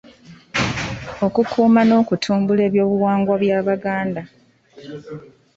[1.25, 4.21] Okukuuma n’okutumbula eby’Obuwangwa by’Abaganda.